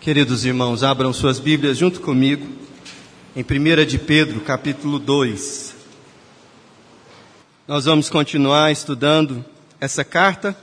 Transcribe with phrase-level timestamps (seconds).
[0.00, 2.48] Queridos irmãos, abram suas Bíblias junto comigo
[3.36, 5.74] em 1 de Pedro, capítulo 2.
[7.68, 9.44] Nós vamos continuar estudando
[9.78, 10.56] essa carta.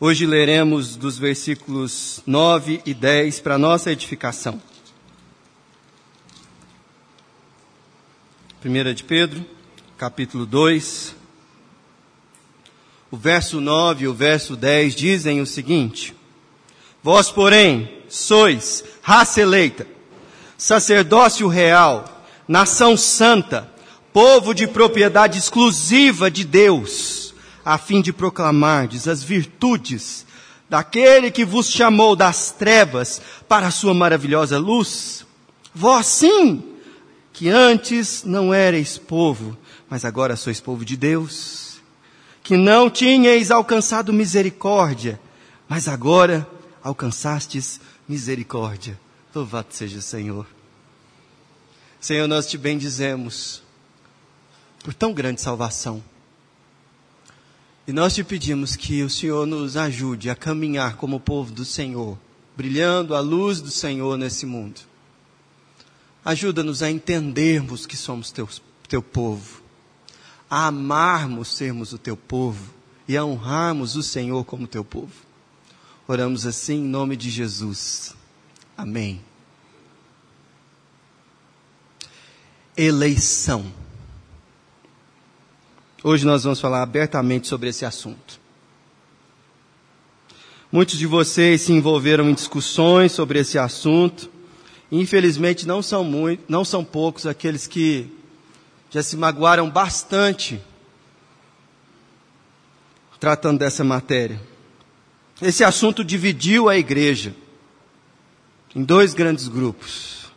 [0.00, 4.60] Hoje leremos dos versículos 9 e 10 para nossa edificação.
[8.64, 9.46] 1 de Pedro,
[9.96, 11.14] capítulo 2.
[13.12, 16.18] O verso 9 e o verso 10 dizem o seguinte:
[17.02, 19.86] Vós, porém, sois raça eleita,
[20.58, 23.70] sacerdócio real, nação santa,
[24.12, 30.26] povo de propriedade exclusiva de Deus, a fim de proclamardes as virtudes
[30.68, 35.26] daquele que vos chamou das trevas para a sua maravilhosa luz.
[35.74, 36.62] Vós sim,
[37.32, 39.56] que antes não erais povo,
[39.88, 41.80] mas agora sois povo de Deus,
[42.42, 45.18] que não tinhais alcançado misericórdia,
[45.68, 46.46] mas agora
[46.82, 48.98] alcançastes misericórdia.
[49.34, 50.46] Louvado seja o Senhor.
[52.00, 53.62] Senhor, nós te bendizemos
[54.82, 56.02] por tão grande salvação.
[57.86, 62.18] E nós te pedimos que o Senhor nos ajude a caminhar como povo do Senhor,
[62.56, 64.80] brilhando a luz do Senhor nesse mundo.
[66.24, 68.32] Ajuda-nos a entendermos que somos
[68.88, 69.62] teu povo,
[70.48, 72.72] a amarmos sermos o teu povo
[73.08, 75.29] e a honrarmos o Senhor como teu povo.
[76.10, 78.16] Oramos assim em nome de Jesus.
[78.76, 79.20] Amém.
[82.76, 83.72] Eleição.
[86.02, 88.40] Hoje nós vamos falar abertamente sobre esse assunto.
[90.72, 94.28] Muitos de vocês se envolveram em discussões sobre esse assunto.
[94.90, 98.12] Infelizmente não são muito, não são poucos aqueles que
[98.90, 100.60] já se magoaram bastante
[103.20, 104.50] tratando dessa matéria.
[105.40, 107.34] Esse assunto dividiu a igreja
[108.74, 110.30] em dois grandes grupos.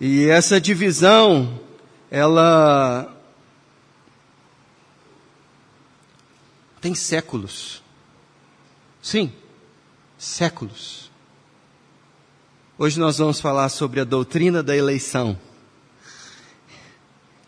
[0.00, 1.60] E essa divisão,
[2.10, 3.14] ela
[6.80, 7.82] tem séculos.
[9.02, 9.32] Sim,
[10.16, 11.10] séculos.
[12.78, 15.38] Hoje nós vamos falar sobre a doutrina da eleição.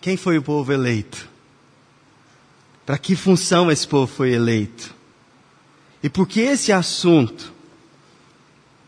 [0.00, 1.28] Quem foi o povo eleito?
[2.84, 4.99] Para que função esse povo foi eleito?
[6.02, 7.52] E porque esse assunto,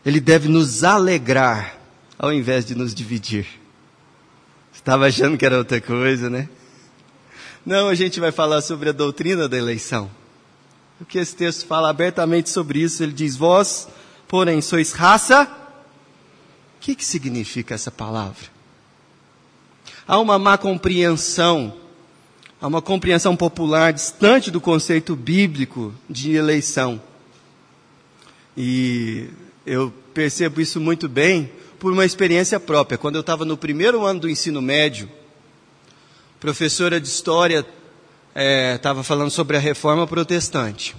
[0.05, 1.77] ele deve nos alegrar,
[2.17, 3.47] ao invés de nos dividir.
[4.73, 6.49] Estava achando que era outra coisa, né?
[7.65, 10.09] Não, a gente vai falar sobre a doutrina da eleição.
[10.97, 13.01] Porque esse texto fala abertamente sobre isso.
[13.01, 13.87] Ele diz: Vós,
[14.27, 15.43] porém, sois raça.
[15.43, 18.51] O que, que significa essa palavra?
[20.05, 21.73] Há uma má compreensão
[22.63, 27.01] Há uma compreensão popular distante do conceito bíblico de eleição.
[28.55, 29.27] E
[29.65, 32.97] eu percebo isso muito bem por uma experiência própria.
[32.97, 35.11] Quando eu estava no primeiro ano do ensino médio,
[36.39, 37.65] professora de história
[38.73, 40.95] estava é, falando sobre a reforma protestante.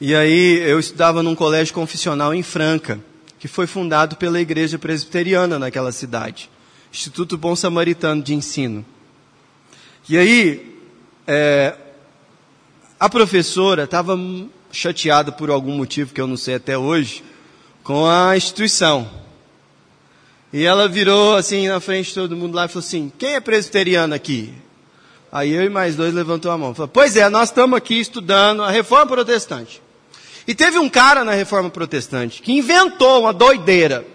[0.00, 2.98] E aí eu estudava num colégio confissional em Franca,
[3.38, 6.50] que foi fundado pela igreja presbiteriana naquela cidade.
[6.92, 8.84] Instituto Bom Samaritano de Ensino.
[10.08, 10.80] E aí,
[11.26, 11.74] é,
[12.98, 14.16] a professora estava
[14.70, 17.24] chateada por algum motivo que eu não sei até hoje,
[17.82, 19.08] com a instituição.
[20.52, 23.40] E ela virou assim na frente de todo mundo lá e falou assim: quem é
[23.40, 24.54] presbiteriano aqui?
[25.30, 26.74] Aí eu e mais dois levantou a mão.
[26.74, 29.82] Falou, pois é, nós estamos aqui estudando a reforma protestante.
[30.46, 34.06] E teve um cara na reforma protestante que inventou uma doideira.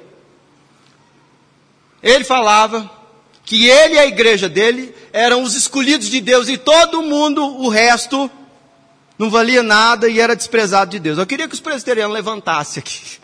[2.01, 2.89] Ele falava
[3.51, 7.67] que ele e a igreja dele eram os escolhidos de Deus e todo mundo, o
[7.67, 8.31] resto,
[9.19, 11.17] não valia nada e era desprezado de Deus.
[11.17, 13.19] Eu queria que os presbiterianos levantassem aqui.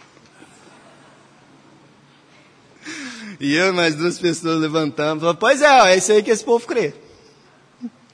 [3.40, 5.22] E eu e mais duas pessoas levantamos.
[5.22, 6.94] Falamos, pois é, é isso aí que esse povo crê.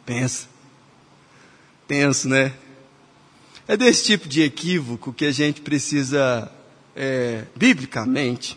[0.06, 0.48] Pensa.
[1.88, 2.54] Tenso, né?
[3.68, 6.52] É desse tipo de equívoco que a gente precisa,
[6.96, 8.56] é, biblicamente,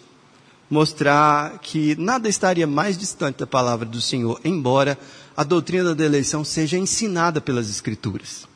[0.69, 4.99] mostrar que nada estaria mais distante da palavra do Senhor, embora
[5.37, 8.47] a doutrina da eleição seja ensinada pelas Escrituras.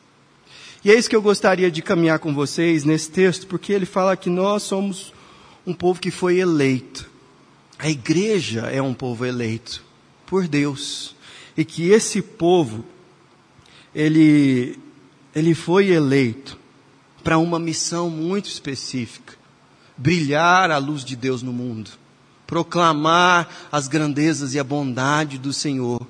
[0.83, 4.17] E é isso que eu gostaria de caminhar com vocês nesse texto, porque ele fala
[4.17, 5.13] que nós somos
[5.65, 7.09] um povo que foi eleito.
[7.77, 9.83] A igreja é um povo eleito
[10.25, 11.15] por Deus.
[11.55, 12.83] E que esse povo,
[13.93, 14.79] ele,
[15.35, 16.57] ele foi eleito
[17.23, 19.35] para uma missão muito específica
[19.95, 21.91] brilhar a luz de Deus no mundo
[22.51, 26.05] proclamar as grandezas e a bondade do Senhor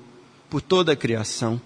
[0.50, 1.60] por toda a criação.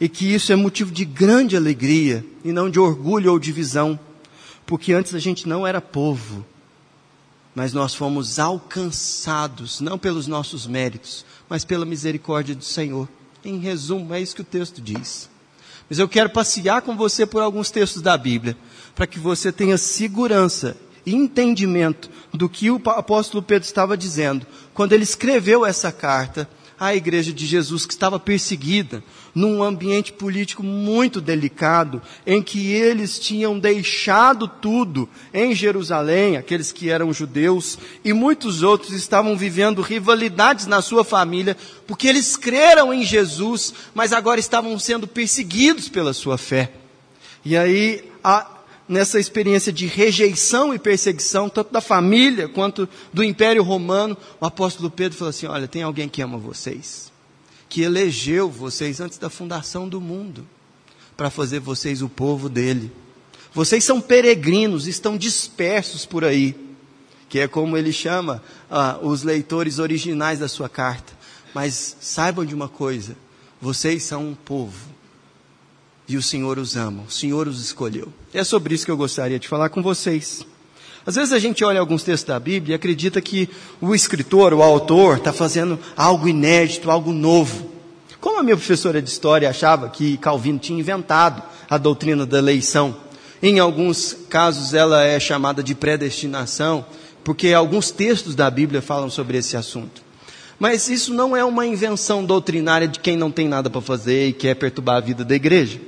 [0.00, 3.98] E que isso é motivo de grande alegria e não de orgulho ou divisão,
[4.64, 6.46] Porque antes a gente não era povo,
[7.54, 13.08] mas nós fomos alcançados, não pelos nossos méritos, mas pela misericórdia do Senhor.
[13.44, 15.28] Em resumo, é isso que o texto diz.
[15.90, 18.56] Mas eu quero passear com você por alguns textos da Bíblia,
[18.94, 20.76] para que você tenha segurança
[21.06, 26.48] entendimento do que o apóstolo Pedro estava dizendo quando ele escreveu essa carta
[26.78, 29.02] à igreja de Jesus que estava perseguida,
[29.34, 36.90] num ambiente político muito delicado, em que eles tinham deixado tudo em Jerusalém, aqueles que
[36.90, 41.56] eram judeus, e muitos outros estavam vivendo rivalidades na sua família,
[41.86, 46.72] porque eles creram em Jesus, mas agora estavam sendo perseguidos pela sua fé.
[47.44, 48.53] E aí, a,
[48.88, 54.90] nessa experiência de rejeição e perseguição, tanto da família quanto do Império Romano, o apóstolo
[54.90, 57.12] Pedro falou assim: Olha, tem alguém que ama vocês,
[57.68, 60.46] que elegeu vocês antes da fundação do mundo,
[61.16, 62.90] para fazer vocês o povo dele.
[63.52, 66.56] Vocês são peregrinos, estão dispersos por aí,
[67.28, 71.12] que é como ele chama ah, os leitores originais da sua carta.
[71.54, 73.16] Mas saibam de uma coisa:
[73.60, 74.93] vocês são um povo
[76.08, 78.12] e o Senhor os ama, o Senhor os escolheu.
[78.32, 80.44] É sobre isso que eu gostaria de falar com vocês.
[81.06, 83.48] Às vezes a gente olha alguns textos da Bíblia e acredita que
[83.80, 87.70] o escritor, o autor, está fazendo algo inédito, algo novo.
[88.20, 92.96] Como a minha professora de história achava que Calvino tinha inventado a doutrina da eleição.
[93.42, 96.86] Em alguns casos ela é chamada de predestinação,
[97.22, 100.02] porque alguns textos da Bíblia falam sobre esse assunto.
[100.58, 104.32] Mas isso não é uma invenção doutrinária de quem não tem nada para fazer e
[104.32, 105.78] quer perturbar a vida da igreja.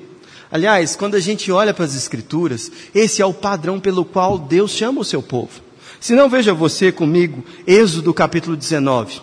[0.50, 4.70] Aliás, quando a gente olha para as Escrituras, esse é o padrão pelo qual Deus
[4.70, 5.60] chama o seu povo.
[6.00, 9.22] Se não, veja você comigo, Êxodo capítulo 19.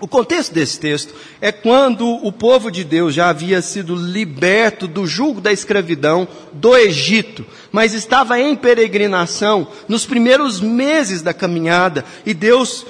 [0.00, 5.06] O contexto desse texto é quando o povo de Deus já havia sido liberto do
[5.06, 12.34] jugo da escravidão do Egito, mas estava em peregrinação nos primeiros meses da caminhada e
[12.34, 12.84] Deus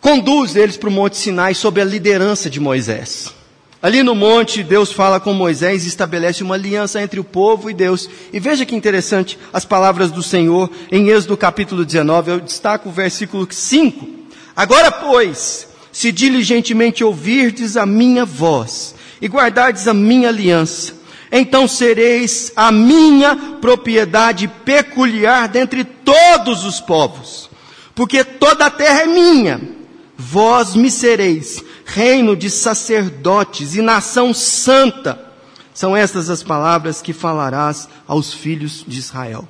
[0.00, 3.34] conduz eles para o Monte Sinai sob a liderança de Moisés.
[3.80, 7.74] Ali no monte, Deus fala com Moisés e estabelece uma aliança entre o povo e
[7.74, 8.08] Deus.
[8.32, 12.30] E veja que interessante as palavras do Senhor em Êxodo capítulo 19.
[12.30, 14.08] Eu destaco o versículo 5.
[14.56, 20.94] Agora, pois, se diligentemente ouvirdes a minha voz e guardardes a minha aliança,
[21.30, 27.48] então sereis a minha propriedade peculiar dentre todos os povos,
[27.94, 29.77] porque toda a terra é minha.
[30.20, 35.26] Vós me sereis reino de sacerdotes e nação santa.
[35.72, 39.48] São estas as palavras que falarás aos filhos de Israel.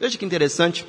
[0.00, 0.86] Veja que interessante.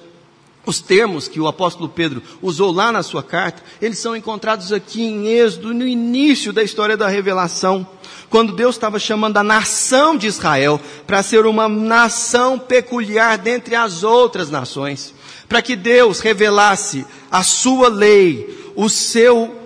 [0.65, 5.01] Os termos que o apóstolo Pedro usou lá na sua carta, eles são encontrados aqui
[5.01, 7.85] em Êxodo, no início da história da revelação,
[8.29, 14.03] quando Deus estava chamando a nação de Israel para ser uma nação peculiar dentre as
[14.03, 15.13] outras nações,
[15.49, 19.61] para que Deus revelasse a sua lei, o seu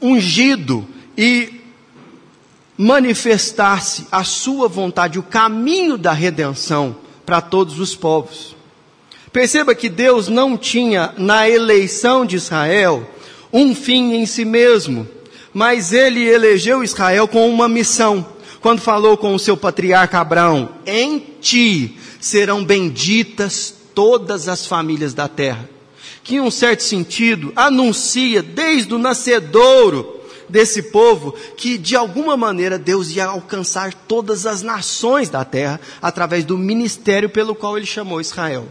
[0.00, 0.86] ungido
[1.16, 1.60] e
[2.76, 8.54] manifestar-se a sua vontade, o caminho da redenção para todos os povos.
[9.32, 13.08] Perceba que Deus não tinha na eleição de Israel
[13.52, 15.06] um fim em si mesmo,
[15.52, 18.26] mas ele elegeu Israel com uma missão.
[18.60, 25.28] Quando falou com o seu patriarca Abraão, em ti serão benditas todas as famílias da
[25.28, 25.75] terra
[26.26, 32.76] que, em um certo sentido, anuncia desde o nascedouro desse povo que, de alguma maneira,
[32.76, 38.20] Deus ia alcançar todas as nações da terra através do ministério pelo qual ele chamou
[38.20, 38.66] Israel.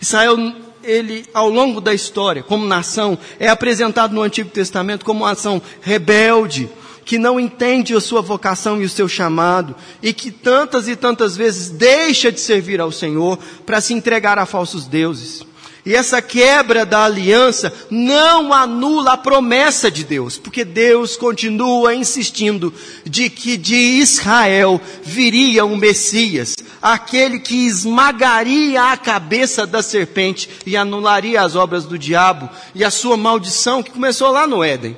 [0.00, 0.36] Israel,
[0.82, 5.62] ele, ao longo da história, como nação, é apresentado no Antigo Testamento como uma nação
[5.80, 6.68] rebelde,
[7.04, 11.36] que não entende a sua vocação e o seu chamado, e que tantas e tantas
[11.36, 15.51] vezes deixa de servir ao Senhor para se entregar a falsos deuses.
[15.84, 22.72] E essa quebra da aliança não anula a promessa de Deus, porque Deus continua insistindo
[23.04, 30.76] de que de Israel viria um Messias, aquele que esmagaria a cabeça da serpente e
[30.76, 34.96] anularia as obras do diabo e a sua maldição que começou lá no Éden.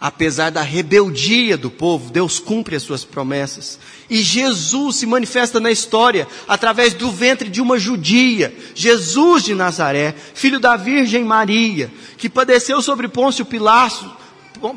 [0.00, 3.78] Apesar da rebeldia do povo, Deus cumpre as suas promessas.
[4.08, 10.14] E Jesus se manifesta na história através do ventre de uma judia, Jesus de Nazaré,
[10.34, 14.06] filho da Virgem Maria, que padeceu sobre Pôncio Pilatos,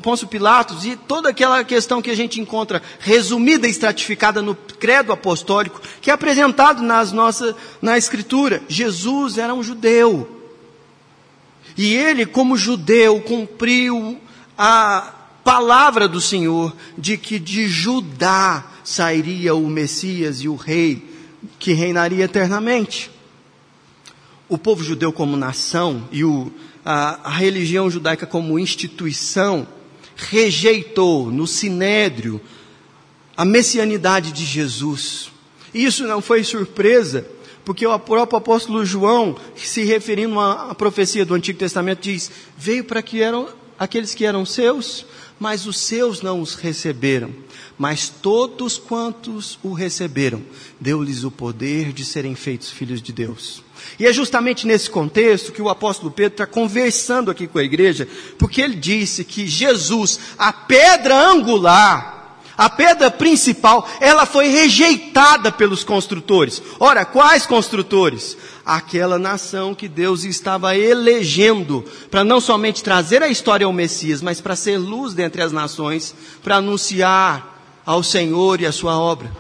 [0.01, 5.11] Pôncio Pilatos e toda aquela questão que a gente encontra resumida e estratificada no credo
[5.11, 8.61] apostólico, que é apresentado nas nossas, na escritura.
[8.67, 10.35] Jesus era um judeu.
[11.77, 14.19] E ele, como judeu, cumpriu
[14.57, 21.03] a palavra do Senhor de que de Judá sairia o Messias e o Rei
[21.59, 23.11] que reinaria eternamente.
[24.47, 26.49] O povo judeu como nação e o,
[26.85, 29.67] a, a religião judaica como instituição
[30.15, 32.39] rejeitou no sinédrio
[33.35, 35.31] a messianidade de Jesus.
[35.73, 37.27] Isso não foi surpresa,
[37.65, 43.01] porque o próprio apóstolo João, se referindo à profecia do Antigo Testamento, diz: Veio para
[43.01, 45.05] que eram aqueles que eram seus,
[45.39, 47.33] mas os seus não os receberam.
[47.77, 50.41] Mas todos quantos o receberam,
[50.79, 53.63] deu-lhes o poder de serem feitos filhos de Deus.
[53.99, 58.07] E é justamente nesse contexto que o apóstolo Pedro está conversando aqui com a igreja,
[58.37, 62.16] porque ele disse que Jesus, a pedra angular,
[62.57, 66.61] a pedra principal, ela foi rejeitada pelos construtores.
[66.79, 68.35] Ora, quais construtores?
[68.65, 74.41] Aquela nação que Deus estava elegendo para não somente trazer a história ao Messias, mas
[74.41, 79.31] para ser luz dentre as nações, para anunciar ao Senhor e a sua obra.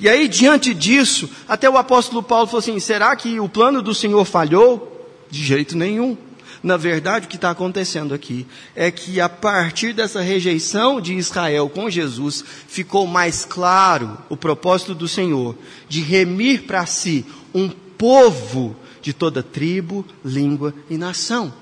[0.00, 3.94] E aí, diante disso, até o apóstolo Paulo falou assim: será que o plano do
[3.94, 4.90] Senhor falhou?
[5.30, 6.16] De jeito nenhum.
[6.64, 11.68] Na verdade, o que está acontecendo aqui é que a partir dessa rejeição de Israel
[11.68, 15.54] com Jesus, ficou mais claro o propósito do Senhor
[15.90, 17.22] de remir para si
[17.54, 21.52] um povo de toda tribo, língua e nação.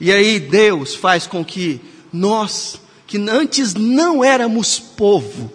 [0.00, 1.80] E aí Deus faz com que
[2.12, 5.52] nós, que antes não éramos povo,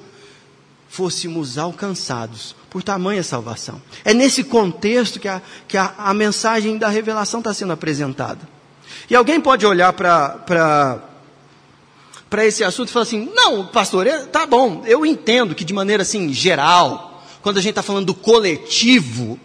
[0.87, 3.81] fôssemos alcançados por tamanha salvação.
[4.05, 8.52] É nesse contexto que a, que a, a mensagem da revelação está sendo apresentada.
[9.09, 11.01] E alguém pode olhar para
[12.45, 16.33] esse assunto e falar assim: não, pastor, tá bom, eu entendo que de maneira assim,
[16.33, 19.39] geral, quando a gente está falando do coletivo,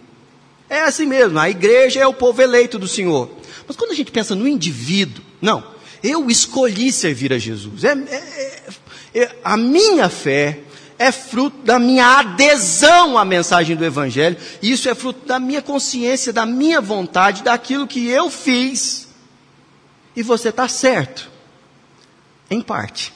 [0.69, 3.29] é assim mesmo, a igreja é o povo eleito do Senhor.
[3.67, 5.63] Mas quando a gente pensa no indivíduo, não,
[6.03, 7.83] eu escolhi servir a Jesus.
[7.83, 8.63] É, é,
[9.13, 10.59] é, é a minha fé
[10.99, 16.33] é fruto da minha adesão à mensagem do Evangelho, isso é fruto da minha consciência,
[16.33, 19.07] da minha vontade, daquilo que eu fiz
[20.15, 21.29] e você está certo,
[22.49, 23.13] em parte.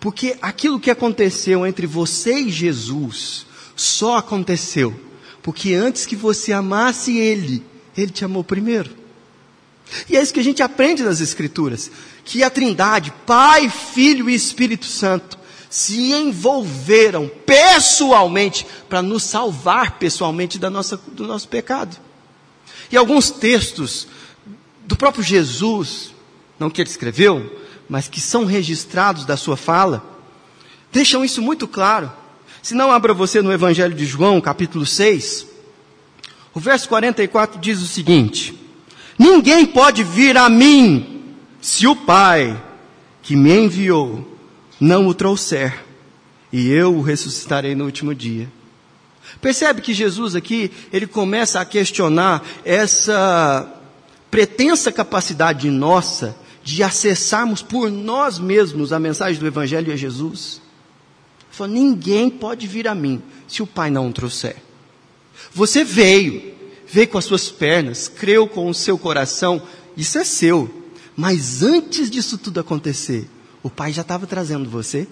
[0.00, 3.46] Porque aquilo que aconteceu entre você e Jesus
[3.76, 7.62] só aconteceu porque antes que você amasse Ele,
[7.96, 8.90] Ele te amou primeiro.
[10.08, 11.90] E é isso que a gente aprende nas Escrituras:
[12.24, 15.36] que a Trindade, Pai, Filho e Espírito Santo,
[15.68, 21.96] se envolveram pessoalmente para nos salvar pessoalmente da nossa, do nosso pecado.
[22.90, 24.06] E alguns textos
[24.86, 26.14] do próprio Jesus,
[26.58, 30.04] não que ele escreveu, mas que são registrados da sua fala,
[30.92, 32.10] deixam isso muito claro.
[32.62, 35.46] Se não, abra você no Evangelho de João, capítulo 6.
[36.54, 38.58] O verso 44 diz o seguinte:
[39.18, 42.62] Ninguém pode vir a mim se o Pai
[43.22, 44.28] que me enviou
[44.80, 45.84] não o trouxer,
[46.52, 48.48] e eu o ressuscitarei no último dia.
[49.40, 53.81] Percebe que Jesus aqui, ele começa a questionar essa
[54.32, 56.34] pretensa capacidade nossa
[56.64, 60.62] de acessarmos por nós mesmos a mensagem do Evangelho e a Jesus.
[61.40, 64.56] Ele falou, ninguém pode vir a mim se o Pai não o trouxer.
[65.52, 66.54] Você veio,
[66.88, 69.60] veio com as suas pernas, creu com o seu coração,
[69.98, 70.82] isso é seu.
[71.14, 73.28] Mas antes disso tudo acontecer,
[73.62, 75.06] o Pai já estava trazendo você.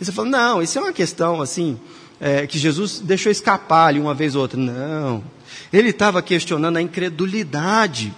[0.00, 1.78] E você falou, não, isso é uma questão assim,
[2.18, 4.58] é, que Jesus deixou escapar ali uma vez ou outra.
[4.58, 5.22] Não.
[5.70, 8.14] Ele estava questionando a incredulidade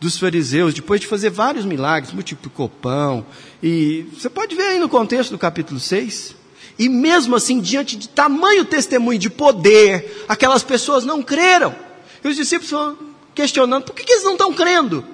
[0.00, 3.26] dos fariseus, depois de fazer vários milagres, multiplicou pão,
[3.62, 6.34] e você pode ver aí no contexto do capítulo 6.
[6.78, 11.76] E mesmo assim, diante de tamanho testemunho de poder, aquelas pessoas não creram.
[12.24, 12.96] E os discípulos foram
[13.34, 15.04] questionando, por que, que eles não estão crendo?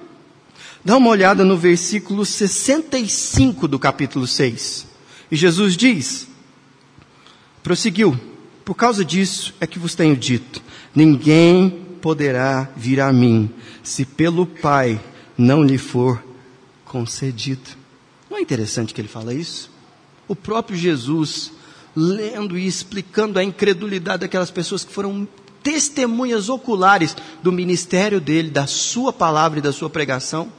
[0.83, 4.87] Dá uma olhada no versículo 65 do capítulo 6.
[5.29, 6.29] E Jesus diz,
[7.61, 8.17] prosseguiu,
[8.63, 10.61] por causa disso é que vos tenho dito,
[10.95, 14.97] ninguém poderá vir a mim, se pelo Pai
[15.37, 16.23] não lhe for
[16.85, 17.71] concedido.
[18.29, 19.69] Não é interessante que ele fala isso?
[20.25, 21.51] O próprio Jesus,
[21.93, 25.27] lendo e explicando a incredulidade daquelas pessoas que foram
[25.61, 30.49] testemunhas oculares do ministério dele, da sua palavra e da sua pregação.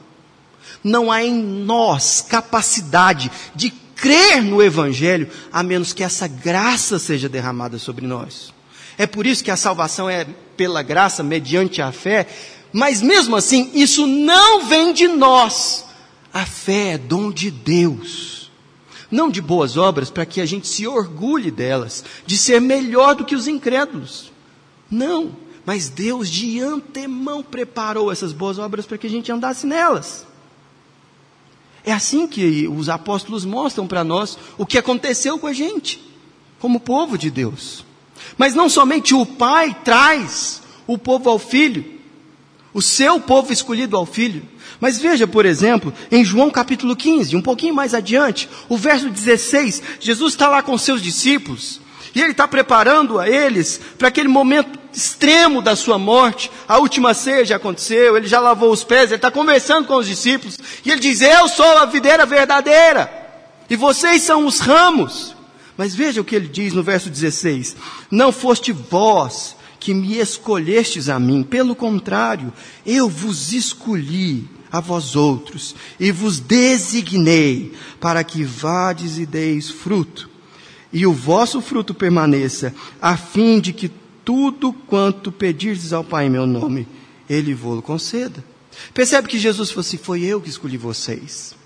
[0.83, 7.27] Não há em nós capacidade de crer no Evangelho, a menos que essa graça seja
[7.27, 8.53] derramada sobre nós.
[8.99, 10.27] É por isso que a salvação é
[10.57, 12.27] pela graça, mediante a fé,
[12.73, 15.85] mas mesmo assim, isso não vem de nós.
[16.33, 18.51] A fé é dom de Deus.
[19.09, 23.23] Não de boas obras para que a gente se orgulhe delas, de ser melhor do
[23.23, 24.33] que os incrédulos.
[24.91, 25.31] Não,
[25.65, 30.27] mas Deus de antemão preparou essas boas obras para que a gente andasse nelas.
[31.85, 36.03] É assim que os apóstolos mostram para nós o que aconteceu com a gente,
[36.59, 37.87] como povo de Deus.
[38.37, 41.85] Mas não somente o pai traz o povo ao filho,
[42.73, 44.43] o seu povo escolhido ao filho.
[44.79, 49.81] Mas veja, por exemplo, em João capítulo 15, um pouquinho mais adiante, o verso 16,
[49.99, 51.81] Jesus está lá com seus discípulos,
[52.15, 56.49] e ele está preparando a eles para aquele momento extremo da sua morte.
[56.67, 60.07] A última ceia já aconteceu, ele já lavou os pés, ele está conversando com os
[60.07, 63.11] discípulos, e ele diz: Eu sou a videira verdadeira,
[63.69, 65.35] e vocês são os ramos.
[65.79, 67.73] Mas veja o que ele diz no verso 16:
[68.11, 72.51] Não foste vós que me escolhestes a mim, pelo contrário,
[72.85, 80.29] eu vos escolhi a vós outros e vos designei para que vades e deis fruto,
[80.91, 83.89] e o vosso fruto permaneça, a fim de que
[84.25, 86.89] tudo quanto pedirdes ao Pai em meu nome,
[87.29, 88.43] Ele vos conceda.
[88.93, 91.57] Percebe que Jesus falou assim: Foi eu que escolhi vocês.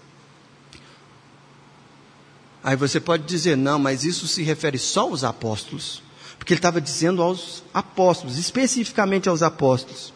[2.64, 6.02] Aí você pode dizer, não, mas isso se refere só aos apóstolos.
[6.38, 10.14] Porque ele estava dizendo aos apóstolos, especificamente aos apóstolos.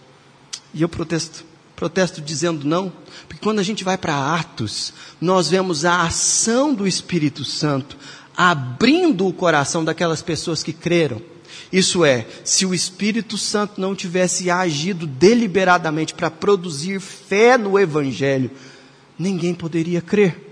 [0.73, 2.91] E eu protesto, protesto dizendo não,
[3.27, 7.97] porque quando a gente vai para Atos, nós vemos a ação do Espírito Santo
[8.35, 11.21] abrindo o coração daquelas pessoas que creram.
[11.71, 18.51] Isso é, se o Espírito Santo não tivesse agido deliberadamente para produzir fé no Evangelho,
[19.17, 20.46] ninguém poderia crer.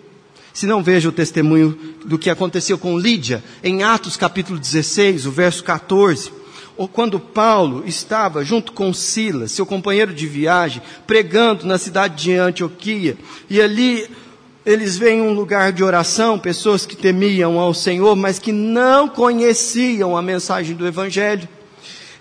[0.55, 5.31] Se não veja o testemunho do que aconteceu com Lídia, em Atos capítulo 16, o
[5.31, 6.31] verso 14,
[6.77, 12.33] ou quando Paulo estava junto com Silas, seu companheiro de viagem, pregando na cidade de
[12.35, 13.17] Antioquia,
[13.49, 14.07] e ali
[14.65, 20.15] eles veem um lugar de oração, pessoas que temiam ao Senhor, mas que não conheciam
[20.15, 21.49] a mensagem do Evangelho.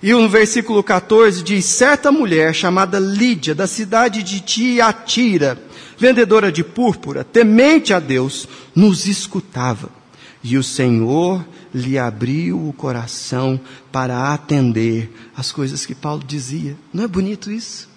[0.04, 5.58] E no versículo 14 diz: certa mulher chamada Lídia, da cidade de Tiatira,
[5.96, 9.88] vendedora de púrpura, temente a Deus, nos escutava.
[10.42, 11.42] E o Senhor
[11.74, 13.58] lhe abriu o coração
[13.90, 16.76] para atender as coisas que Paulo dizia.
[16.92, 17.88] Não é bonito isso?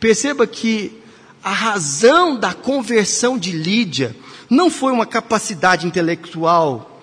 [0.00, 1.00] Perceba que
[1.40, 4.16] a razão da conversão de Lídia
[4.50, 6.97] não foi uma capacidade intelectual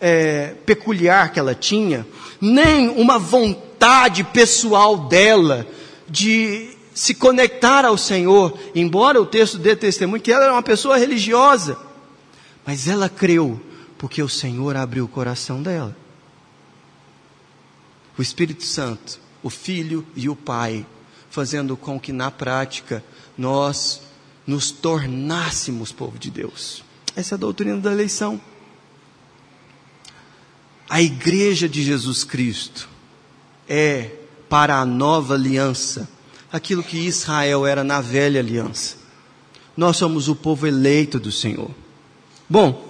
[0.00, 2.06] é, peculiar que ela tinha,
[2.40, 5.66] nem uma vontade pessoal dela
[6.08, 10.96] de se conectar ao Senhor, embora o texto dê testemunho que ela era uma pessoa
[10.96, 11.78] religiosa,
[12.66, 13.60] mas ela creu
[13.96, 15.94] porque o Senhor abriu o coração dela.
[18.16, 20.84] O Espírito Santo, o Filho e o Pai,
[21.30, 23.04] fazendo com que na prática
[23.36, 24.02] nós
[24.46, 26.82] nos tornássemos povo de Deus.
[27.14, 28.40] Essa é a doutrina da eleição.
[30.88, 32.88] A igreja de Jesus Cristo
[33.68, 34.10] é
[34.48, 36.08] para a nova aliança
[36.50, 38.96] aquilo que Israel era na velha aliança.
[39.76, 41.70] Nós somos o povo eleito do Senhor.
[42.48, 42.88] Bom,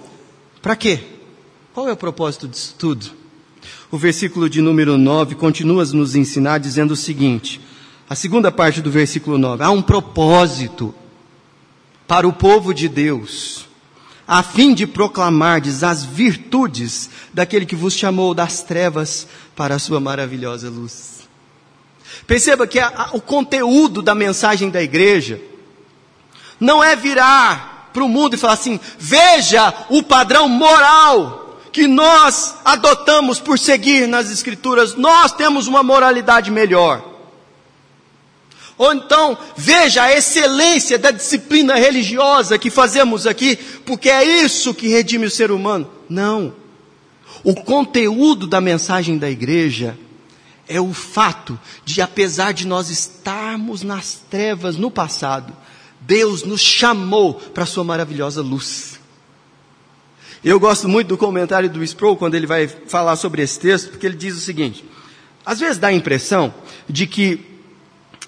[0.61, 1.03] para quê?
[1.73, 3.11] Qual é o propósito disso tudo?
[3.91, 7.59] O versículo de número 9 continua a nos ensinar dizendo o seguinte:
[8.09, 10.95] a segunda parte do versículo 9: há um propósito
[12.07, 13.67] para o povo de Deus,
[14.29, 19.99] a fim de proclamardes as virtudes daquele que vos chamou das trevas para a sua
[19.99, 21.27] maravilhosa luz.
[22.27, 25.41] Perceba que a, a, o conteúdo da mensagem da igreja
[26.59, 32.53] não é virar para o mundo e falar assim: veja o padrão moral que nós
[32.63, 37.03] adotamos por seguir nas Escrituras, nós temos uma moralidade melhor.
[38.79, 44.87] Ou então, veja a excelência da disciplina religiosa que fazemos aqui, porque é isso que
[44.87, 45.91] redime o ser humano.
[46.09, 46.53] Não.
[47.43, 49.99] O conteúdo da mensagem da igreja
[50.65, 55.53] é o fato de, apesar de nós estarmos nas trevas no passado,
[55.99, 58.97] Deus nos chamou para a sua maravilhosa luz.
[60.41, 64.05] Eu gosto muito do comentário do Sproul quando ele vai falar sobre esse texto, porque
[64.05, 64.85] ele diz o seguinte:
[65.45, 66.53] às vezes dá a impressão
[66.87, 67.58] de que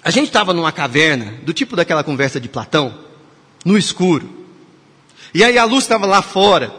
[0.04, 2.98] a gente estava numa caverna, do tipo daquela conversa de Platão,
[3.64, 4.28] no escuro,
[5.32, 6.74] e aí a luz estava lá fora,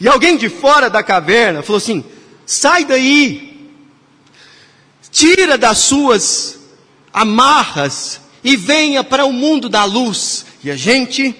[0.00, 2.04] e alguém de fora da caverna falou assim:
[2.46, 3.70] sai daí,
[5.10, 6.58] tira das suas
[7.12, 10.46] amarras e venha para o mundo da luz.
[10.62, 11.34] E a gente,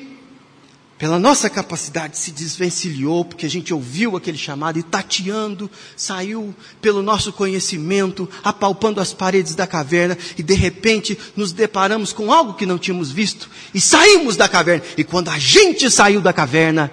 [0.98, 7.02] pela nossa capacidade, se desvencilhou, porque a gente ouviu aquele chamado e tateando, saiu pelo
[7.02, 12.66] nosso conhecimento, apalpando as paredes da caverna, e de repente nos deparamos com algo que
[12.66, 14.84] não tínhamos visto, e saímos da caverna.
[14.96, 16.90] E quando a gente saiu da caverna,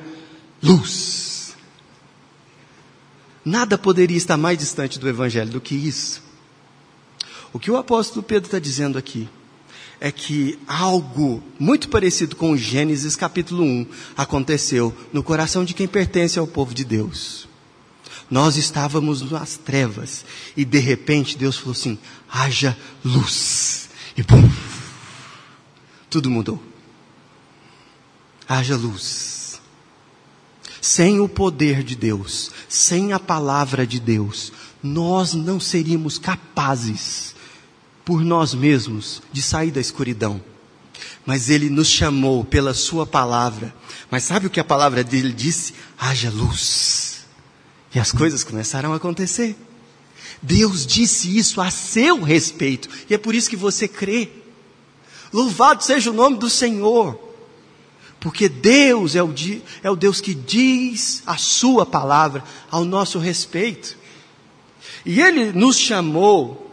[0.62, 1.56] luz.
[3.44, 6.22] Nada poderia estar mais distante do Evangelho do que isso.
[7.52, 9.28] O que o apóstolo Pedro está dizendo aqui
[10.00, 16.38] é que algo muito parecido com Gênesis capítulo 1 aconteceu no coração de quem pertence
[16.38, 17.48] ao povo de Deus.
[18.30, 20.26] Nós estávamos nas trevas
[20.58, 21.98] e de repente Deus falou assim:
[22.30, 23.90] haja luz.
[24.18, 24.50] E bum!
[26.10, 26.62] Tudo mudou.
[28.48, 29.60] Haja luz.
[30.82, 37.35] Sem o poder de Deus, sem a palavra de Deus, nós não seríamos capazes,
[38.06, 40.42] por nós mesmos, de sair da escuridão.
[41.26, 43.76] Mas Ele nos chamou pela Sua palavra.
[44.12, 45.74] Mas sabe o que a palavra dele disse?
[45.98, 47.26] Haja luz.
[47.94, 49.56] E as coisas começaram a acontecer.
[50.42, 52.88] Deus disse isso a seu respeito.
[53.10, 54.30] E é por isso que você crê.
[55.34, 57.20] Louvado seja o nome do Senhor.
[58.20, 59.34] Porque Deus é o,
[59.84, 63.98] é o Deus que diz a Sua palavra ao nosso respeito.
[65.06, 66.65] E Ele nos chamou,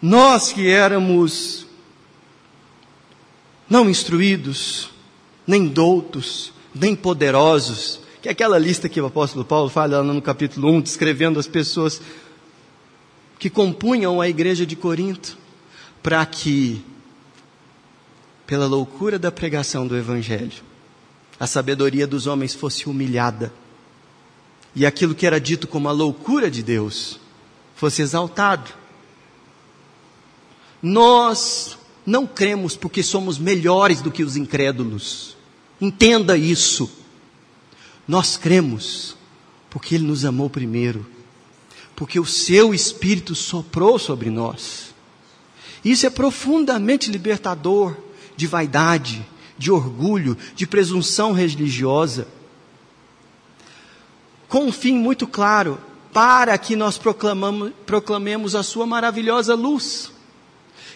[0.00, 1.66] nós que éramos
[3.68, 4.90] não instruídos,
[5.46, 10.70] nem doutos, nem poderosos, que é aquela lista que o apóstolo Paulo fala no capítulo
[10.72, 12.00] 1, descrevendo as pessoas
[13.38, 15.38] que compunham a igreja de Corinto,
[16.02, 16.84] para que,
[18.46, 20.62] pela loucura da pregação do Evangelho,
[21.38, 23.52] a sabedoria dos homens fosse humilhada,
[24.74, 27.18] e aquilo que era dito como a loucura de Deus
[27.74, 28.79] fosse exaltado.
[30.82, 35.36] Nós não cremos porque somos melhores do que os incrédulos.
[35.80, 36.90] Entenda isso.
[38.06, 39.16] Nós cremos
[39.68, 41.06] porque Ele nos amou primeiro,
[41.94, 44.92] porque o Seu Espírito soprou sobre nós.
[45.84, 47.96] Isso é profundamente libertador
[48.36, 49.24] de vaidade,
[49.56, 52.26] de orgulho, de presunção religiosa.
[54.48, 55.78] Com um fim muito claro,
[56.12, 60.10] para que nós proclamemos a Sua maravilhosa luz.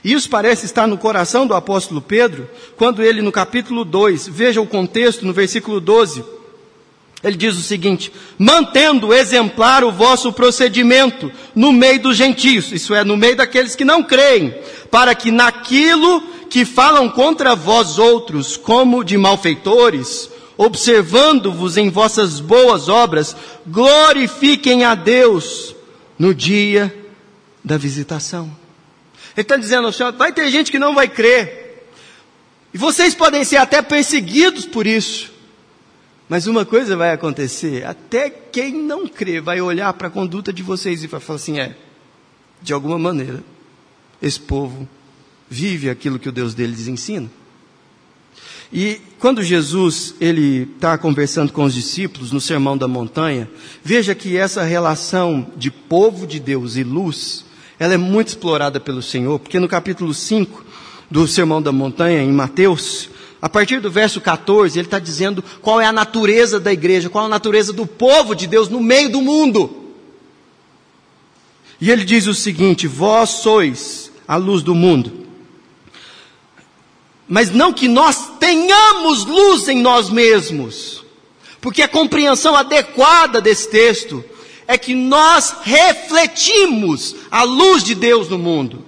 [0.05, 4.67] Isso parece estar no coração do apóstolo Pedro, quando ele, no capítulo 2, veja o
[4.67, 6.23] contexto, no versículo 12,
[7.23, 13.03] ele diz o seguinte: mantendo exemplar o vosso procedimento no meio dos gentios, isso é,
[13.03, 14.55] no meio daqueles que não creem,
[14.91, 22.91] para que naquilo que falam contra vós outros, como de malfeitores, observando-vos em vossas boas
[22.91, 23.35] obras,
[23.67, 25.75] glorifiquem a Deus
[26.19, 26.95] no dia
[27.65, 28.64] da visitação.
[29.37, 31.89] Ele está dizendo, vai ter gente que não vai crer.
[32.73, 35.33] E vocês podem ser até perseguidos por isso.
[36.29, 40.63] Mas uma coisa vai acontecer, até quem não crê vai olhar para a conduta de
[40.63, 41.77] vocês e vai falar assim, é,
[42.63, 43.45] de alguma maneira,
[44.23, 44.89] esse povo
[45.51, 47.31] vive aquilo que o Deus deles ensina.
[48.73, 53.49] E quando Jesus ele está conversando com os discípulos no Sermão da Montanha,
[53.85, 57.44] veja que essa relação de povo de Deus e luz
[57.79, 60.65] ela é muito explorada pelo Senhor, porque no capítulo 5
[61.11, 63.09] do Sermão da Montanha, em Mateus,
[63.43, 67.25] a partir do verso 14, ele está dizendo qual é a natureza da igreja, qual
[67.25, 69.85] é a natureza do povo de Deus no meio do mundo.
[71.81, 75.27] E ele diz o seguinte: Vós sois a luz do mundo.
[77.29, 81.05] Mas não que nós tenhamos luz em nós mesmos,
[81.61, 84.25] porque a compreensão adequada desse texto
[84.67, 88.85] é que nós refletimos a luz de Deus no mundo.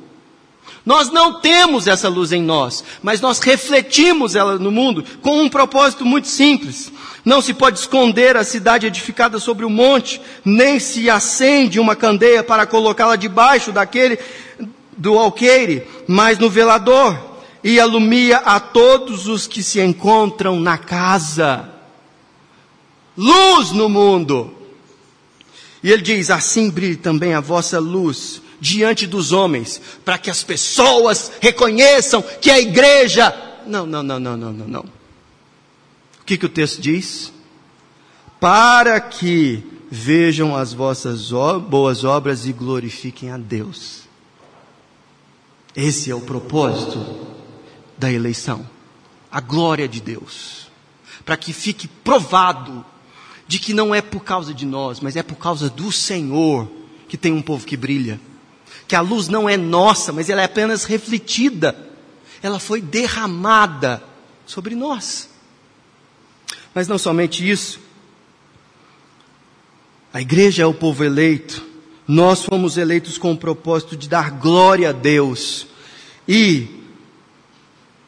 [0.87, 5.49] Nós não temos essa luz em nós, mas nós refletimos ela no mundo com um
[5.49, 6.93] propósito muito simples.
[7.25, 12.45] Não se pode esconder a cidade edificada sobre o monte, nem se acende uma candeia
[12.45, 14.17] para colocá-la debaixo daquele
[14.97, 17.19] do alqueire, mas no velador,
[17.65, 21.69] e alumia a todos os que se encontram na casa.
[23.17, 24.56] Luz no mundo.
[25.87, 30.43] E ele diz: Assim brilhe também a vossa luz diante dos homens, para que as
[30.43, 33.33] pessoas reconheçam que a igreja.
[33.65, 34.81] Não, não, não, não, não, não, não.
[34.81, 37.33] O que, que o texto diz?
[38.41, 41.31] Para que vejam as vossas
[41.71, 44.09] boas obras e glorifiquem a Deus.
[45.77, 47.29] Esse é o propósito
[47.97, 48.69] da eleição.
[49.31, 50.67] A glória de Deus.
[51.25, 52.85] Para que fique provado
[53.49, 56.69] de que não é por causa de nós, mas é por causa do Senhor
[57.09, 58.21] que tem um povo que brilha.
[58.89, 61.77] Que a luz não é nossa, mas ela é apenas refletida.
[62.43, 64.03] Ela foi derramada
[64.45, 65.29] sobre nós.
[66.75, 67.81] Mas não somente isso.
[70.13, 71.65] A igreja é o povo eleito.
[72.07, 75.67] Nós fomos eleitos com o propósito de dar glória a Deus.
[76.29, 76.69] E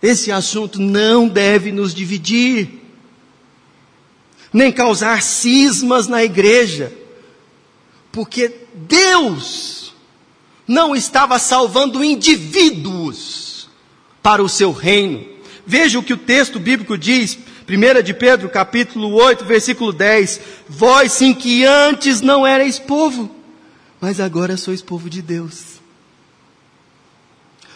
[0.00, 2.77] esse assunto não deve nos dividir
[4.52, 6.92] nem causar cismas na igreja,
[8.10, 9.94] porque Deus
[10.66, 13.68] não estava salvando indivíduos
[14.22, 15.26] para o seu reino.
[15.66, 20.40] Veja o que o texto bíblico diz, 1 de Pedro, capítulo 8, versículo 10.
[20.68, 23.34] Vós sim que antes não erais povo,
[24.00, 25.78] mas agora sois povo de Deus.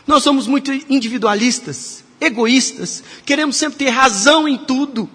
[0.07, 5.09] Nós somos muito individualistas, egoístas, queremos sempre ter razão em tudo.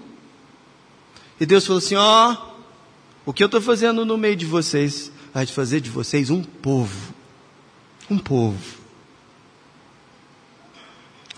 [1.40, 5.12] E Deus falou assim: ó, oh, o que eu estou fazendo no meio de vocês,
[5.34, 7.14] vai fazer de vocês um povo.
[8.10, 8.58] Um povo.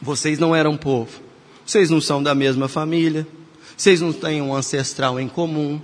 [0.01, 1.19] Vocês não eram povo.
[1.65, 3.27] Vocês não são da mesma família.
[3.75, 5.81] Vocês não têm um ancestral em comum.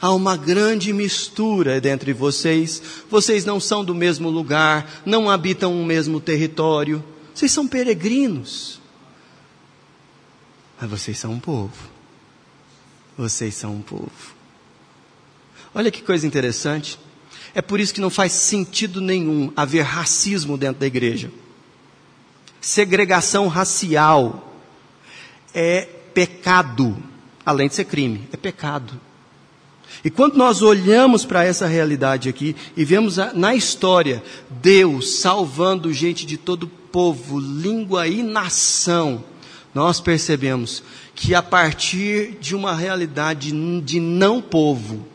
[0.00, 2.82] Há uma grande mistura dentre vocês.
[3.08, 7.04] Vocês não são do mesmo lugar, não habitam o mesmo território.
[7.34, 8.80] Vocês são peregrinos.
[10.80, 11.91] Mas vocês são um povo.
[13.16, 14.10] Vocês são um povo.
[15.74, 16.98] Olha que coisa interessante.
[17.54, 21.30] É por isso que não faz sentido nenhum haver racismo dentro da igreja
[22.62, 24.54] segregação racial
[25.52, 25.82] é
[26.14, 26.96] pecado,
[27.44, 28.98] além de ser crime, é pecado.
[30.02, 35.92] E quando nós olhamos para essa realidade aqui e vemos a, na história Deus salvando
[35.92, 39.22] gente de todo povo, língua e nação,
[39.74, 40.82] nós percebemos
[41.14, 45.06] que a partir de uma realidade de não povo,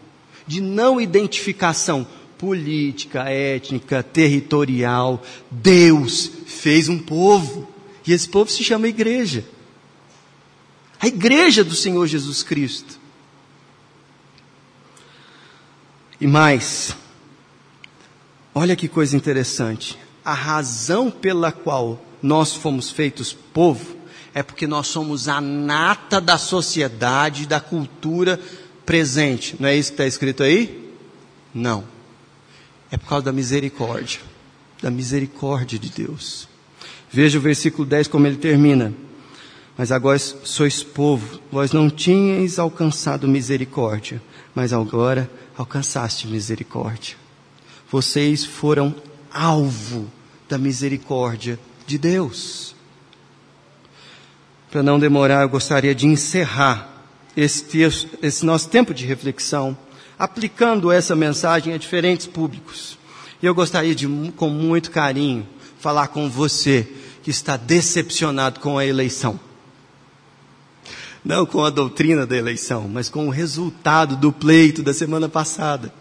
[0.45, 2.07] de não identificação
[2.37, 7.67] política, étnica, territorial, Deus fez um povo.
[8.05, 9.43] E esse povo se chama igreja.
[10.99, 12.99] A igreja do Senhor Jesus Cristo.
[16.19, 16.95] E mais,
[18.53, 19.97] olha que coisa interessante.
[20.23, 23.96] A razão pela qual nós fomos feitos povo
[24.37, 28.39] é porque nós somos a nata da sociedade, da cultura
[28.85, 29.55] presente.
[29.59, 30.93] Não é isso que está escrito aí?
[31.51, 31.83] Não.
[32.91, 34.19] É por causa da misericórdia.
[34.79, 36.47] Da misericórdia de Deus.
[37.11, 38.93] Veja o versículo 10 como ele termina.
[39.75, 44.21] Mas agora sois povo, vós não tinhais alcançado misericórdia,
[44.53, 47.15] mas agora alcançaste misericórdia.
[47.89, 48.93] Vocês foram
[49.33, 50.05] alvo
[50.47, 52.76] da misericórdia de Deus.
[54.69, 56.97] Para não demorar, eu gostaria de encerrar
[57.35, 59.77] esse, texto, esse nosso tempo de reflexão,
[60.19, 62.97] aplicando essa mensagem a diferentes públicos.
[63.41, 65.47] E eu gostaria de, com muito carinho,
[65.79, 66.87] falar com você
[67.23, 69.39] que está decepcionado com a eleição.
[71.23, 75.93] Não com a doutrina da eleição, mas com o resultado do pleito da semana passada.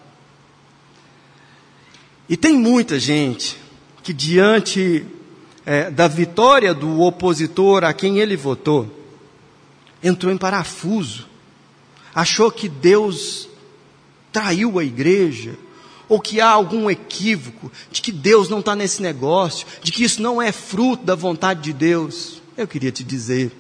[2.29, 3.57] E tem muita gente
[4.03, 5.05] que, diante
[5.67, 8.89] é, da vitória do opositor a quem ele votou,
[10.01, 11.27] entrou em parafuso,
[12.15, 13.49] achou que Deus
[14.33, 15.59] traiu a igreja,
[16.09, 20.23] ou que há algum equívoco de que Deus não está nesse negócio, de que isso
[20.23, 23.51] não é fruto da vontade de Deus, eu queria te dizer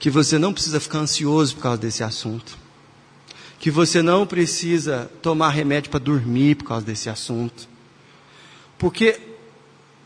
[0.00, 2.58] que você não precisa ficar ansioso por causa desse assunto,
[3.60, 7.68] que você não precisa tomar remédio para dormir por causa desse assunto,
[8.76, 9.27] porque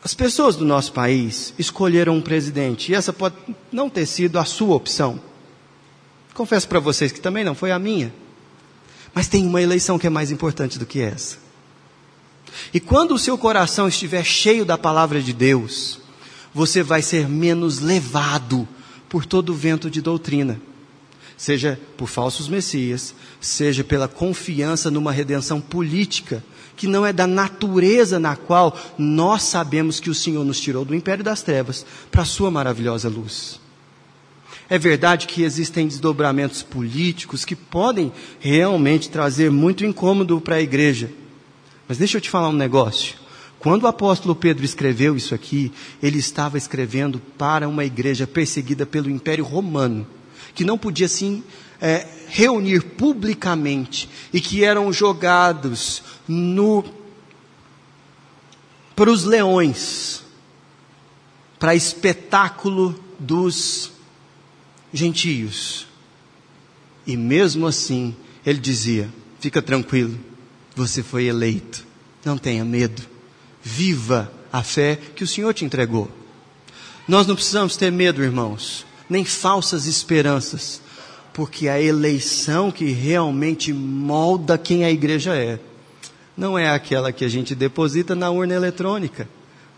[0.05, 3.37] as pessoas do nosso país escolheram um presidente e essa pode
[3.71, 5.21] não ter sido a sua opção.
[6.35, 8.13] Confesso para vocês que também não foi a minha.
[9.15, 11.37] Mas tem uma eleição que é mais importante do que essa.
[12.75, 16.01] E quando o seu coração estiver cheio da palavra de Deus,
[16.53, 18.67] você vai ser menos levado
[19.09, 20.61] por todo o vento de doutrina,
[21.43, 26.41] seja por falsos messias, seja pela confiança numa redenção política,
[26.77, 30.95] que não é da natureza na qual nós sabemos que o Senhor nos tirou do
[30.95, 33.59] império das trevas para a sua maravilhosa luz.
[34.71, 41.11] É verdade que existem desdobramentos políticos que podem realmente trazer muito incômodo para a igreja.
[41.89, 43.17] Mas deixa eu te falar um negócio.
[43.59, 49.11] Quando o apóstolo Pedro escreveu isso aqui, ele estava escrevendo para uma igreja perseguida pelo
[49.11, 50.07] Império Romano,
[50.55, 51.43] que não podia assim
[51.81, 56.85] é, reunir publicamente e que eram jogados no
[58.95, 60.23] para os leões,
[61.59, 63.91] para espetáculo dos
[64.93, 65.87] gentios.
[67.07, 68.15] E mesmo assim,
[68.47, 69.09] ele dizia:
[69.41, 70.19] fica tranquilo,
[70.77, 71.85] você foi eleito,
[72.25, 73.03] não tenha medo,
[73.63, 76.11] viva a fé que o Senhor te entregou.
[77.09, 80.81] Nós não precisamos ter medo, irmãos, nem falsas esperanças,
[81.33, 85.61] porque a eleição que realmente molda quem a igreja é,
[86.37, 89.29] não é aquela que a gente deposita na urna eletrônica,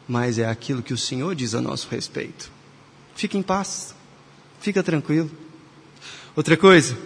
[0.07, 2.51] mas é aquilo que o Senhor diz a nosso respeito.
[3.17, 3.95] Fique em paz.
[4.61, 5.31] Fica tranquilo.
[6.37, 6.97] Outra coisa,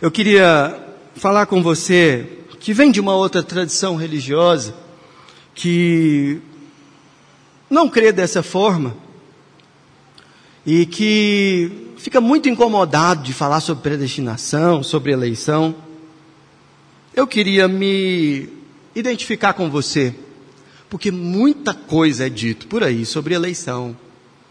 [0.00, 0.82] eu queria
[1.14, 4.74] falar com você que vem de uma outra tradição religiosa,
[5.54, 6.40] que
[7.70, 8.96] não crê dessa forma,
[10.66, 15.74] e que fica muito incomodado de falar sobre predestinação, sobre eleição,
[17.14, 18.48] eu queria me
[18.94, 20.12] identificar com você,
[20.90, 23.96] porque muita coisa é dito por aí sobre eleição,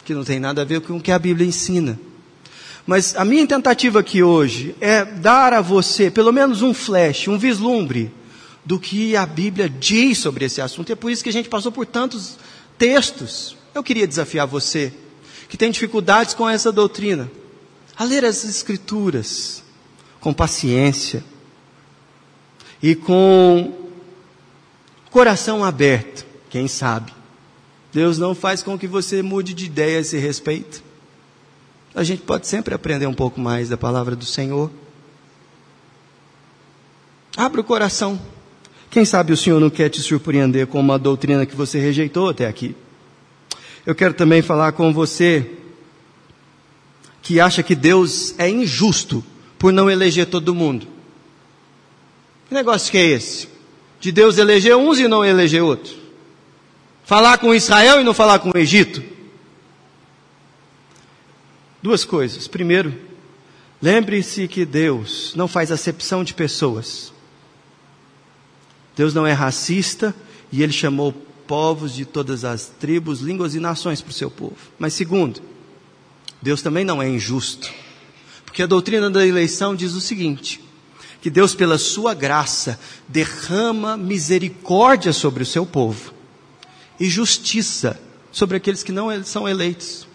[0.06, 2.00] que não tem nada a ver com o que a Bíblia ensina.
[2.88, 7.38] Mas a minha tentativa aqui hoje é dar a você pelo menos um flash, um
[7.38, 8.12] vislumbre
[8.64, 10.92] do que a Bíblia diz sobre esse assunto.
[10.92, 12.38] É por isso que a gente passou por tantos
[12.78, 13.58] textos.
[13.74, 14.94] Eu queria desafiar você
[15.48, 17.30] que tem dificuldades com essa doutrina
[17.98, 19.64] a ler as Escrituras
[20.20, 21.24] com paciência
[22.82, 23.74] e com
[25.10, 27.14] coração aberto, quem sabe.
[27.94, 30.84] Deus não faz com que você mude de ideia a esse respeito.
[31.94, 34.70] A gente pode sempre aprender um pouco mais da palavra do Senhor.
[37.38, 38.20] Abra o coração.
[38.90, 42.48] Quem sabe o Senhor não quer te surpreender com uma doutrina que você rejeitou até
[42.48, 42.76] aqui.
[43.86, 45.52] Eu quero também falar com você
[47.22, 49.24] que acha que Deus é injusto
[49.60, 50.88] por não eleger todo mundo.
[52.48, 53.48] Que negócio que é esse?
[54.00, 55.96] De Deus eleger uns e não eleger outros?
[57.04, 59.04] Falar com Israel e não falar com o Egito?
[61.82, 62.48] Duas coisas.
[62.48, 62.96] Primeiro,
[63.80, 67.14] lembre-se que Deus não faz acepção de pessoas.
[68.96, 70.16] Deus não é racista
[70.52, 71.14] e ele chamou
[71.48, 74.56] povos de todas as tribos, línguas e nações para o seu povo.
[74.78, 75.42] Mas segundo,
[76.42, 77.72] Deus também não é injusto.
[78.46, 80.62] Porque a doutrina da eleição diz o seguinte:
[81.22, 86.14] que Deus, pela sua graça, derrama misericórdia sobre o seu povo
[87.00, 88.00] e justiça
[88.32, 90.08] sobre aqueles que não são eleitos.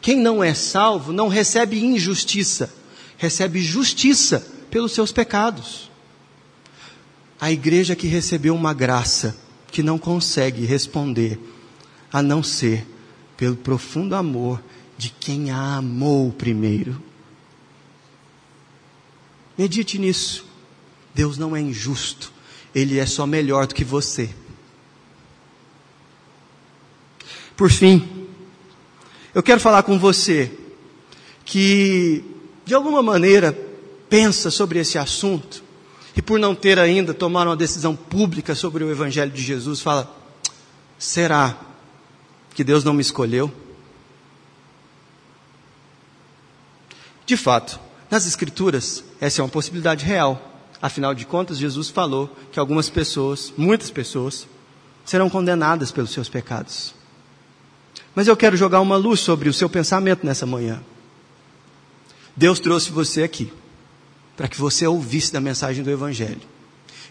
[0.00, 2.72] Quem não é salvo não recebe injustiça,
[3.16, 5.90] recebe justiça pelos seus pecados.
[7.40, 9.36] A igreja que recebeu uma graça
[9.70, 11.38] que não consegue responder
[12.12, 12.86] a não ser
[13.36, 14.62] pelo profundo amor
[14.98, 17.00] de quem a amou primeiro.
[19.56, 20.44] Medite nisso.
[21.14, 22.32] Deus não é injusto,
[22.74, 24.30] Ele é só melhor do que você.
[27.56, 28.28] Por fim,
[29.34, 30.50] eu quero falar com você
[31.44, 32.24] que,
[32.64, 33.52] de alguma maneira,
[34.08, 35.62] pensa sobre esse assunto
[36.16, 40.12] e, por não ter ainda tomado uma decisão pública sobre o Evangelho de Jesus, fala:
[40.98, 41.56] será
[42.54, 43.50] que Deus não me escolheu?
[47.24, 47.78] De fato,
[48.10, 50.48] nas Escrituras, essa é uma possibilidade real.
[50.82, 54.48] Afinal de contas, Jesus falou que algumas pessoas, muitas pessoas,
[55.04, 56.94] serão condenadas pelos seus pecados.
[58.14, 60.82] Mas eu quero jogar uma luz sobre o seu pensamento nessa manhã.
[62.34, 63.52] Deus trouxe você aqui
[64.40, 66.40] para que você ouvisse da mensagem do Evangelho,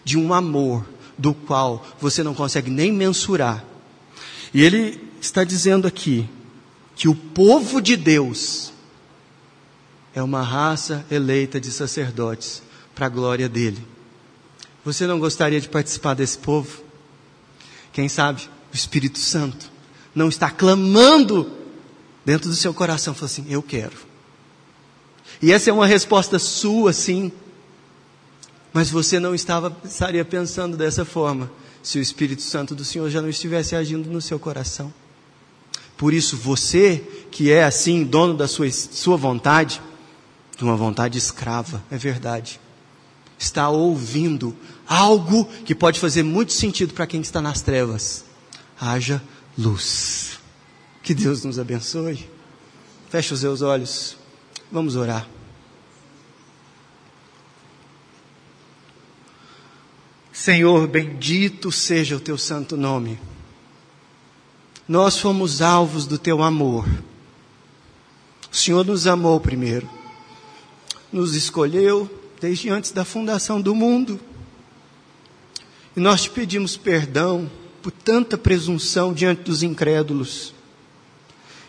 [0.04, 0.84] de um amor
[1.16, 3.64] do qual você não consegue nem mensurar.
[4.52, 6.28] E Ele está dizendo aqui
[6.96, 8.72] que o povo de Deus
[10.12, 12.64] é uma raça eleita de sacerdotes
[12.96, 13.78] para a glória dele.
[14.84, 16.82] Você não gostaria de participar desse povo?
[17.92, 19.70] Quem sabe o Espírito Santo
[20.12, 21.48] não está clamando
[22.24, 24.09] dentro do seu coração, falou assim: Eu quero.
[25.42, 27.32] E essa é uma resposta sua, sim.
[28.72, 31.50] Mas você não estava, estaria pensando dessa forma
[31.82, 34.92] se o Espírito Santo do Senhor já não estivesse agindo no seu coração.
[35.96, 39.80] Por isso, você que é assim, dono da sua, sua vontade,
[40.56, 42.60] de uma vontade escrava, é verdade,
[43.38, 44.54] está ouvindo
[44.86, 48.24] algo que pode fazer muito sentido para quem está nas trevas.
[48.78, 49.22] Haja
[49.56, 50.38] luz.
[51.02, 52.28] Que Deus nos abençoe.
[53.08, 54.19] Feche os seus olhos.
[54.70, 55.28] Vamos orar.
[60.32, 63.18] Senhor, bendito seja o teu santo nome.
[64.88, 66.88] Nós fomos alvos do teu amor.
[68.50, 69.88] O Senhor nos amou primeiro.
[71.12, 72.08] Nos escolheu
[72.40, 74.18] desde antes da fundação do mundo.
[75.96, 77.50] E nós te pedimos perdão
[77.82, 80.54] por tanta presunção diante dos incrédulos.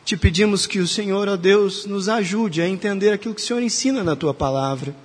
[0.03, 3.61] Te pedimos que o Senhor, ó Deus, nos ajude a entender aquilo que o Senhor
[3.61, 4.95] ensina na tua palavra.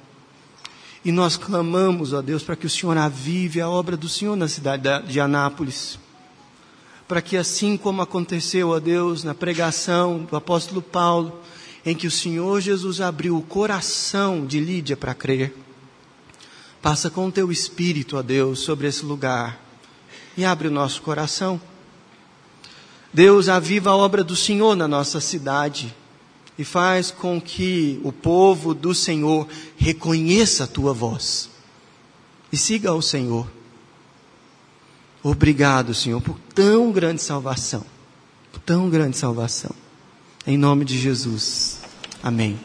[1.05, 4.49] E nós clamamos, ó Deus, para que o Senhor avive a obra do Senhor na
[4.49, 5.99] cidade de Anápolis.
[7.07, 11.40] Para que assim como aconteceu, ó Deus, na pregação do apóstolo Paulo,
[11.85, 15.55] em que o Senhor Jesus abriu o coração de Lídia para crer,
[16.83, 19.67] passa com o teu espírito, ó Deus, sobre esse lugar
[20.37, 21.61] e abre o nosso coração.
[23.17, 25.96] Deus aviva a obra do Senhor na nossa cidade
[26.58, 31.48] e faz com que o povo do Senhor reconheça a tua voz
[32.52, 33.50] e siga ao Senhor.
[35.23, 37.87] Obrigado, Senhor, por tão grande salvação.
[38.52, 39.75] Por tão grande salvação.
[40.46, 41.81] Em nome de Jesus.
[42.23, 42.60] Amém.